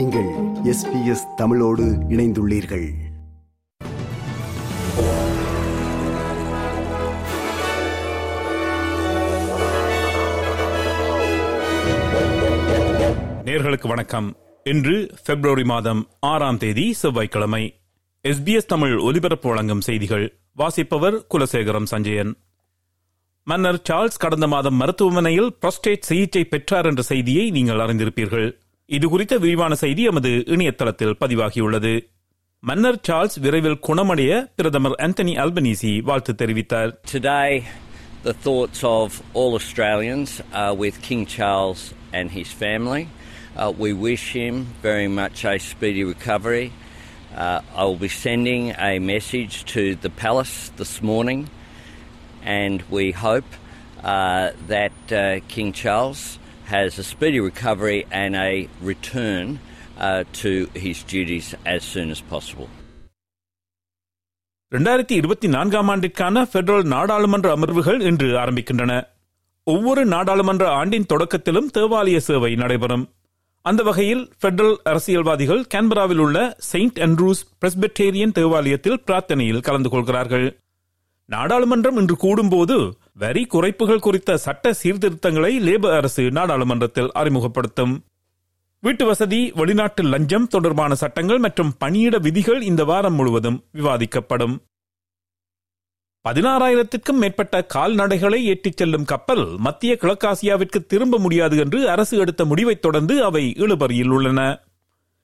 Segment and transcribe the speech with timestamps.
[0.00, 0.28] நீங்கள்
[0.64, 2.88] எஸ்பிஎஸ் தமிழோடு இணைந்துள்ளீர்கள்.
[13.44, 14.36] நேர்களுக்கு வணக்கம்.
[14.64, 17.80] இன்று பிப்ரவரி மாதம் ஆறாம் தேதி செவ்வாய்க்கிழமை.
[18.22, 22.36] எஸ்பிஎஸ் தமிழ் ஒலிபரப்பு வழங்கும் செய்திகள் வாசிப்பவர் குலசேகரம் சஞ்சயன்.
[23.44, 28.68] மன்னர் சார்ல்ஸ் கடந்த மாதம் மருத்துவமனையில் புரஸ்டேட் சிகிச்சை பெற்றார் என்ற செய்தியை நீங்கள் அறிந்திருப்பீர்கள்.
[28.89, 31.93] இது குறித்த விரிவான செய்தி எமது இணையதளத்தில் பதிவாகியுள்ளது
[32.63, 37.49] மன்னர் சார்ல்ஸ் விரைவில் குணமடைய பிரதமர் ஆந்தனி அல்பனீசி வாழ்த்து தெரிவித்தார் Today,
[38.23, 40.31] the thoughts of all Australians
[40.63, 41.81] are with King Charles
[42.17, 43.03] and his family.
[43.55, 46.65] Uh, we wish him very much a speedy recovery.
[47.35, 51.41] Uh, I will be sending a message to the palace this morning,
[52.57, 53.49] and we hope
[54.05, 56.21] uh, that uh, King Charles
[56.70, 59.58] has a speedy recovery and a return
[59.98, 62.68] uh, to his duties as soon as possible.
[64.74, 69.06] இரண்டாயிரத்தி இருபத்தி நான்காம் ஆண்டிற்கான federal நாடாளுமன்ற அமர்வுகள் இன்று ஆரம்பிக்கின்றன.
[69.64, 73.12] ஒவ்வொரு நாடாளுமன்ற ஆண்டின் தொடக்கத்திலும் தேவாலய சேவை நடைபெறும்.
[73.62, 80.58] அந்த வகையில் பெடரல் அரசியல்வாதிகள் கேன்பராவில் உள்ள செயின்ட் அண்ட்ரூஸ் பிரஸ்பெட்டேரியன் தேவாலயத்தில் பிரார்த்தனையில் கலந்து கொள்கிறார்கள்.
[81.30, 88.04] நாடாளுமன்றம் இன்று கூடும்போது வரி குறைப்புகள் குறித்த சட்ட சீர்திருத்தங்களை லேபர் அரசு நாடாளுமன்றத்தில் அறிமுகப்படுத்தும்.
[88.80, 94.56] வீட்டு வசதி வெளிநாட்டு லஞ்சம் தொடர்பான சட்டங்கள் மற்றும் பணியிட விதிகள் இந்த வாரம் முழுவதும் விவாதிக்கப்படும்.
[96.28, 103.24] பதினாறாயிரத்திற்கும் மேற்பட்ட கால்நடைகளை ஏற்றிச் செல்லும் கப்பல் மத்திய கிழக்காசியாவிற்கு திரும்ப முடியாது என்று அரசு எடுத்த முடிவைத் தொடர்ந்து
[103.24, 104.60] அவை இழுபறியில் உள்ளன.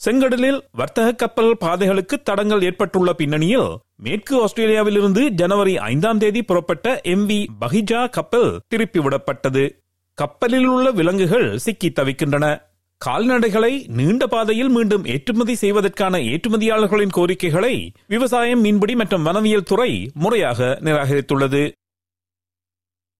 [0.00, 7.46] செங்கடலில் வர்த்தக கப்பல் பாதைகளுக்கு தடங்கள் ஏற்பட்டுள்ள பின்னணியில் மேற்கு ஆஸ்திரேலியாவிலிருந்து ஜனவரி ஐந்தாம் தேதி புறப்பட்ட எம் வி
[7.60, 9.78] பஹிஜா கப்பல் திருப்பிவிடப்பட்டது.
[10.14, 12.62] கப்பலில் உள்ள விலங்குகள் சிக்கி தவிக்கின்றன.
[13.06, 21.70] கால்நடைகளை நீண்ட பாதையில் மீண்டும் ஏற்றுமதி செய்வதற்கான ஏற்றுமதியாளர்களின் கோரிக்கைகளை விவசாயம் மீன்பிடி மற்றும் வனவியல் துறை முறையாக நிராகரித்துள்ளது.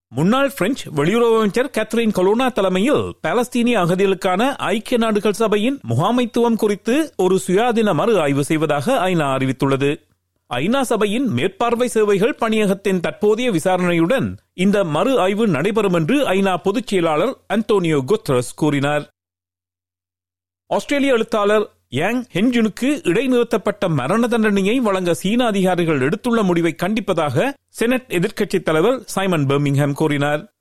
[0.09, 7.41] முன்னாள் பிரெஞ்சு வெளியுறவு அமைச்சர் கேத்ரின் கொலோனா தலைமையில் பாலஸ்தீனிய அகதிகளுக்கான ஐக்கிய நாடுகள் சபையின் முகாமைத்துவம் குறித்து ஒரு
[7.47, 10.09] சுயாதீன மறு ஆய்வு செய்வதாக ஐநா அறிவித்துள்ளது.
[10.55, 17.37] ஐநா சபையின் மேற்பார்வை சேவைகள் பணியகத்தின் தற்போதைய விசாரணையுடன் இந்த மறு ஆய்வு நடைபெறும் என்று ஐநா பொதுச் செயலாளர்
[17.49, 19.05] அந்தோனியோ குத்ரஸ் கூறினார்.
[20.67, 28.63] ஆஸ்திரேலிய எழுத்தாளர் யாங் ஹென்ஜுனுக்கு இடைநிறுத்தப்பட்ட மரண தண்டனையை வழங்க சீன அதிகாரிகள் எடுத்துள்ள முடிவை கண்டிப்பதாக செனட் எதிர்க்கட்சித்
[28.63, 30.53] தலைவர் சைமன் பெர்மிங்ஹாம் கூறினார்.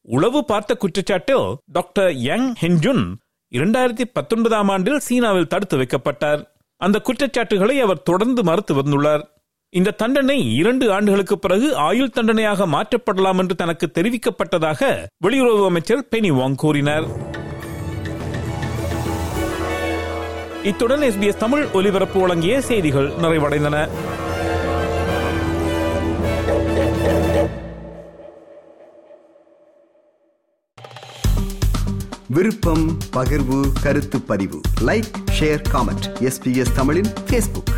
[0.00, 3.04] உளவு பார்த்த குற்றச்சாட்டில் டாக்டர் யங் ஹென்ஜுன்
[3.50, 6.42] இரண்டாயிரத்தி பத்தொன்பதாம் ஆண்டில் சீனாவில் தடுத்து வைக்கப்பட்டார்.
[6.76, 9.32] அந்த குற்றச்சாட்டுகளை அவர் தொடர்ந்து மறுத்து வந்துள்ளார்.
[9.78, 16.54] இந்த தண்டனை இரண்டு ஆண்டுகளுக்கு பிறகு ஆயுள் தண்டனையாக மாற்றப்படலாம் என்று தனக்கு தெரிவிக்கப்பட்டதாக வெளியுறவு அமைச்சர் பெனி வாங்
[16.54, 17.06] கூறினார்.
[20.62, 23.88] இத்துடன் எஸ்பிஎஸ் தமிழ் ஒலிபரப்பு வழங்கிய செய்திகள் நிறைவடைந்தன.
[32.28, 34.60] விருப்பம் பகிர்வு கருத்து பதிவு.
[34.80, 37.72] லைக் ஷேர் காமெண்ட் எஸ்பிஎஸ் தமிழின் பேஸ்புக்